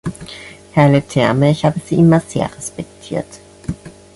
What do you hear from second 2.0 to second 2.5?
sehr